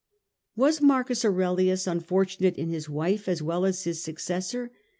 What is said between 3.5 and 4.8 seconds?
as his successor?